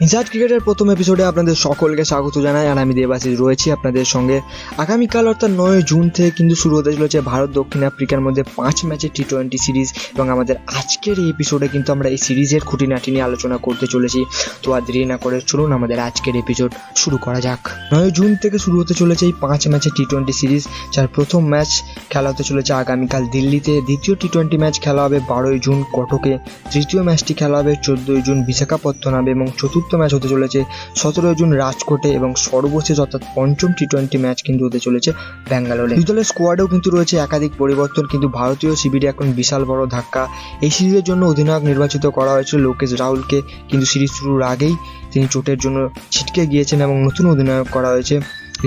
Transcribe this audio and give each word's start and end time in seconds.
Inside 0.00 0.28
ক্রিকেটের 0.28 0.60
প্রথম 0.60 0.90
এপিসোডে 0.90 1.24
আপনাদের 1.24 1.54
সকলকে 1.54 2.04
স্বাগত 2.04 2.38
জানাই, 2.38 2.68
আর 2.68 2.78
আমি 2.78 2.94
দেবাশিস 2.94 3.34
রয়েছি 3.40 3.66
আপনাদের 3.72 4.04
সঙ্গে। 4.04 4.40
আগামীকাল, 4.78 5.24
অর্থাৎ 5.26 5.50
নয় 5.50 5.82
জুন 5.82 6.04
থেকে 6.08 6.30
কিন্তু 6.30 6.54
শুরু 6.54 6.76
হতে 6.76 6.90
চলেছে 6.92 7.20
ভারত 7.20 7.50
দক্ষিণ 7.50 7.82
আফ্রিকার 7.84 8.20
মধ্যে 8.20 8.42
পাঁচ 8.56 8.76
ম্যাচের 8.84 9.10
টি 9.14 9.22
টোয়েন্টি 9.28 9.58
সিরিজ 9.58 9.88
এবং 10.14 10.26
আমাদের 10.30 10.56
আজকের 10.78 11.16
এই 11.18 11.28
এপিসোডে 11.30 11.66
কিন্তু 11.68 11.88
আমরা 11.92 12.08
এই 12.08 12.16
সিরিজের 12.16 12.62
খুঁটিনাটি 12.64 13.08
নিয়ে 13.10 13.22
আলোচনা 13.22 13.56
করতে 13.56 13.86
চলেছি। 13.86 14.20
তো 14.62 14.68
আর 14.72 14.82
দেরি 14.86 15.00
না 15.04 15.16
করে 15.16 15.36
চলুন 15.46 15.70
আমাদের 15.72 15.98
আজকের 15.98 16.34
এপিসোড 16.36 16.70
শুরু 16.96 17.16
করা 17.24 17.40
যাক। 17.40 17.62
নয় 17.92 18.10
জুন 18.10 18.30
থেকে 18.42 18.58
শুরু 18.58 18.76
হতে 18.80 18.94
চলেছে 18.94 19.24
এই 19.26 19.34
পাঁচ 19.40 19.62
ম্যাচের 19.68 19.92
টি 19.96 20.04
টোয়েন্টি 20.10 20.32
সিরিজ 20.32 20.62
যার 20.92 21.06
প্রথম 21.06 21.42
ম্যাচ 21.52 21.70
খেলা 22.10 22.28
হতে 22.30 22.44
চলেছে 22.44 22.72
আগামীকাল 22.72 23.22
দিল্লিতে। 23.26 23.72
দ্বিতীয় 23.80 24.14
টি 24.20 24.28
টোয়েন্টি 24.28 24.56
ম্যাচ 24.58 24.74
খেলা 24.80 25.02
হবে 25.02 25.18
বারোই 25.28 25.58
জুন 25.58 25.78
কটকে। 25.92 26.32
তৃতীয় 26.72 27.02
ম্যাচটি 27.02 27.32
খেলা 27.34 27.56
হবে 27.58 27.72
চোদ্দোই 27.82 28.20
জুন 28.22 28.38
বিশাখাপত্তনমে 28.44 29.30
এবং 29.30 29.46
চতুর্থ 29.58 29.85
ম্যাচ 30.00 30.12
হতে 30.16 30.28
চলেছে। 30.28 30.60
সতেরো 31.00 31.28
জুন 31.40 31.50
রাজকোটে 31.64 32.08
এবং 32.18 32.30
সর্বশেষ 32.48 32.96
অর্থাৎ 33.04 33.22
পঞ্চম 33.36 33.70
টি 33.78 33.84
টোয়েন্টি 33.92 34.18
ম্যাচ 34.24 34.38
কিন্তু 34.46 34.62
হতে 34.66 34.80
চলেছে 34.80 35.10
ব্যাঙ্গালোরে। 35.50 35.94
দুই 35.98 36.06
দলের 36.10 36.26
স্কোয়াডেও 36.30 36.66
কিন্তু 36.72 36.88
রয়েছে 36.90 37.14
একাধিক 37.16 37.52
পরিবর্তন, 37.62 38.04
কিন্তু 38.12 38.28
ভারতীয় 38.38 38.72
শিবিরে 38.80 39.06
এখন 39.12 39.26
বিশাল 39.32 39.62
বড় 39.70 39.82
ধাক্কা। 39.86 40.22
এই 40.66 40.70
সিরিজের 40.76 41.04
জন্য 41.04 41.22
অধিনায়ক 41.26 41.62
নির্বাচিত 41.70 42.04
করা 42.18 42.32
হয়েছিল 42.36 42.58
লোকেশ 42.66 42.90
রাহুলকে, 43.02 43.38
কিন্তু 43.68 43.86
সিরিজ 43.92 44.10
শুরুর 44.18 44.42
আগেই 44.52 44.74
তিনি 45.12 45.26
চোটের 45.30 45.58
জন্য 45.58 45.78
ছিটকে 46.10 46.42
গিয়েছেন 46.46 46.78
এবং 46.86 46.96
নতুন 47.06 47.24
অধিনায়ক 47.32 47.68
করা 47.76 47.88
হয়েছে। 47.88 48.16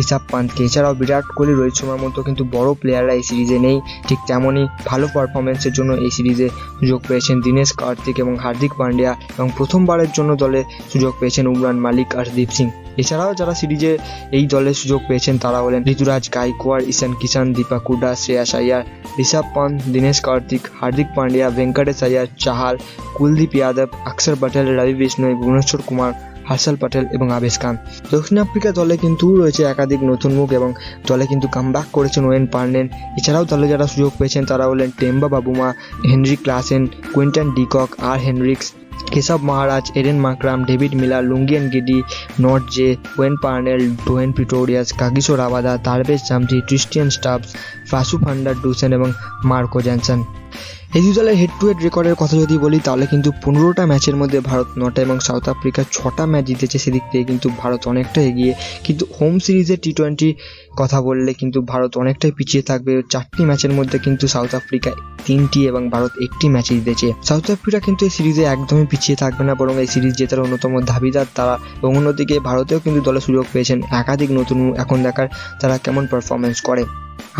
ঋষভ 0.02 0.22
পান্তকে 0.32 0.62
এছাড়াও 0.68 0.94
বিরাট 1.00 1.26
কোহলি, 1.36 1.54
রোহিত 1.54 1.76
শর্মার 1.80 2.00
মতো 2.06 2.20
কিন্তু 2.28 2.44
বড় 2.56 2.70
প্লেয়াররা 2.82 3.14
এই 3.20 3.24
সিরিজে 3.30 3.58
নেই। 3.66 3.78
ঠিক 4.08 4.20
তেমনই 4.30 4.66
ভালো 4.90 5.06
পারফরমেন্সের 5.16 5.74
জন্য 5.78 5.92
এই 6.06 6.12
সিরিজে 6.18 6.48
সুযোগ 6.80 7.00
পেয়েছেন 7.08 7.36
দীনেশ 7.46 7.70
কার্তিক 7.82 8.16
এবং 8.24 8.34
হার্দিক 8.44 8.72
পান্ডিয়া 8.80 9.12
এবং 9.38 9.48
প্রথমবারের 9.58 10.12
জন্য 10.18 10.32
দলে 10.44 10.62
সুযোগ 10.92 11.12
পেয়েছেন 11.20 11.46
উমরান 11.54 11.78
মালিক 11.86 12.10
আর 12.20 12.28
দীপ 12.38 12.52
সিং। 12.58 12.68
এছাড়াও 13.02 13.32
যারা 13.40 13.54
সিরিজে 13.62 13.92
এই 14.38 14.46
দলে 14.54 14.72
সুযোগ 14.82 15.00
পেয়েছেন 15.08 15.36
তারা 15.44 15.60
হলেন 15.66 15.82
ঋতুরাজ 15.94 16.24
গাইকোয়াড় 16.36 16.84
ঈশান 16.92 17.12
কিষান 17.20 17.48
দীপা 17.58 17.78
কুডা 17.88 18.12
শ্রেয়াস 18.22 18.52
আয়ার, 18.60 18.84
ঋষভ 19.24 19.46
পান্ত 19.56 19.78
দীনেশ 19.94 20.18
কার্তিক, 20.28 20.64
হার্দিক 20.80 21.08
পান্ডিয়া, 21.16 21.48
ভেঙ্কটেশ 21.58 22.00
আয়ার, 22.08 22.28
চাহাল, 22.44 22.76
কুলদীপ 23.16 23.52
যাদব 23.60 23.90
অক্ষর 24.10 24.36
পটেল, 24.42 24.66
রবি 24.80 24.96
বিষ্ণু 25.02 25.28
ভুবনেশ্বর 25.40 25.82
কুমার 25.88 26.12
হার্ষাল 26.50 26.76
প্যাটেল 26.82 27.06
এবং 27.16 27.28
আবেশ 27.38 27.56
খান। 27.62 27.76
দক্ষিণ 28.14 28.38
আফ্রিকা 28.46 28.70
দলে 28.80 28.96
কিন্তু 29.04 29.26
রয়েছে 29.42 29.62
একাধিক 29.72 30.02
নতুন 30.12 30.32
মুখ 30.38 30.50
এবং 30.60 30.70
দলে 31.10 31.26
কিন্তু 31.32 31.48
কামব্যাক 31.56 31.88
করেছেন 31.96 32.24
ওয়েন 32.26 32.46
পার্নেন। 32.54 32.86
এছাড়াও 33.20 33.46
দলে 33.52 33.66
যারা 33.72 33.86
সুযোগ 33.94 34.12
পেয়েছেন 34.20 34.44
তারা 34.50 34.66
হলেন 34.72 34.90
Temba 35.00 35.28
Bavuma 35.34 35.68
Heinrich 36.10 36.38
Klaasen, 36.44 36.82
Quinton 37.14 37.48
de Kock, 37.58 37.90
আর 38.10 38.20
Hendricks, 38.26 38.68
Keshav 39.14 39.40
Maharaj 39.50 39.86
Aiden 40.00 40.18
Markram, 40.26 40.60
David 40.70 40.94
Miller 41.02 41.24
Lungi 41.30 41.66
গিডি, 41.74 42.00
Nortje, 42.76 42.90
Wayne 43.18 43.34
Parnell, 43.44 43.82
Dwaine 44.08 44.30
Pretorius, 44.38 44.88
Kagiso 45.00 45.34
Rabada, 45.42 45.74
Tabraiz 45.88 46.20
Shamsi 46.30 46.58
Tristan 46.68 47.08
Stubbs 47.16 47.50
Rassie 47.90 48.16
van der 48.24 48.56
Dussen 48.64 48.92
এবং 48.98 49.10
Marco 49.50 49.80
Jansen. 49.88 50.20
এই 50.90 51.12
দলের 51.14 51.36
head 51.36 51.54
to 51.60 51.68
head 51.68 51.80
রেকর্ডের 51.82 52.16
কথা 52.16 52.36
যদি 52.38 52.58
বলি, 52.58 52.80
তাহলে 52.80 53.06
কিন্তু 53.06 53.32
পনেরোটা 53.44 53.86
ম্যাচের 53.86 54.16
মধ্যে 54.16 54.40
ভারত 54.40 54.68
নটা 54.78 55.02
এবং 55.02 55.20
সাউথ 55.20 55.50
আফ্রিকা 55.50 55.84
ছটা 55.92 56.26
ম্যাচ 56.26 56.46
জিতেছে, 56.46 56.78
সেদিক 56.80 57.04
থেকে 57.12 57.24
কিন্তু 57.24 57.50
ভারত 57.58 57.82
অনেকটা 57.88 58.22
এগিয়ে। 58.22 58.54
কিন্তু 58.84 59.06
হোম 59.20 59.40
সিরিজে 59.40 59.78
টি 59.78 59.94
টোয়েন্টি 59.94 60.36
কথা 60.78 61.02
বললে 61.02 61.34
কিন্তু 61.34 61.62
ভারত 61.62 61.92
অনেকটাই 61.98 62.32
পিছিয়ে 62.32 62.64
থাকবে। 62.64 62.92
চারটি 63.10 63.46
ম্যাচের 63.46 63.74
মধ্যে 63.74 64.00
কিন্তু 64.00 64.28
সাউথ 64.28 64.56
আফ্রিকা 64.56 64.92
তিনটি 65.26 65.68
এবং 65.68 65.90
ভারত 65.90 66.12
একটি 66.22 66.50
ম্যাচে 66.50 66.74
জিতেছে। 66.76 67.14
সাউথ 67.24 67.52
আফ্রিকা 67.52 67.80
কিন্তু 67.80 68.06
এই 68.06 68.10
সিরিজে 68.10 68.44
একদমই 68.44 68.86
পিছিয়ে 68.86 69.16
থাকবে 69.16 69.44
না, 69.44 69.56
বরং 69.56 69.76
এই 69.80 69.88
সিরিজ 69.88 70.14
জেতার 70.18 70.40
অন্যতম 70.40 70.72
দাবিদার 70.86 71.28
তারা। 71.36 71.56
এবং 71.78 71.98
অন্যদিকে 71.98 72.40
ভারতেও 72.40 72.80
কিন্তু 72.80 73.00
দলে 73.02 73.20
সুযোগ 73.22 73.46
পেয়েছেন 73.54 73.82
একাধিক 73.92 74.30
নতুন 74.32 74.74
এখন 74.78 75.04
দেখার 75.04 75.28
তারা 75.60 75.78
কেমন 75.78 76.08
পারফরমেন্স 76.08 76.62
করে। 76.62 76.84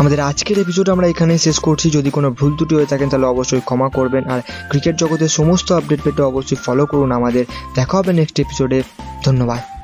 আমাদের 0.00 0.20
আজকের 0.20 0.58
এপিসোড 0.58 0.90
আমরা 0.90 1.06
এখানে 1.06 1.38
শেষ 1.38 1.58
করছি। 1.58 1.90
যদি 1.90 2.10
কোনো 2.10 2.30
ভুল 2.30 2.56
ত্রুটি 2.56 2.74
হয়ে 2.74 2.86
থাকেন 2.86 3.08
তাহলে 3.08 3.26
অবশ্যই 3.26 3.60
ক্ষমা 3.60 3.88
করবেন। 3.88 4.28
আর 4.28 4.40
ক্রিকেট 4.68 4.96
জগতের 4.96 5.28
সমস্ত 5.28 5.72
আপডেট 5.72 6.00
পেতে 6.04 6.22
অবশ্যই 6.22 6.56
ফলো 6.56 6.86
করুন 6.86 7.12
আমাদের। 7.12 7.44
দেখা 7.74 7.98
হবে 7.98 8.12
নেক্সট 8.12 8.40
এপিসোডে 8.40 8.82
ধন্যবাদ। 9.24 9.79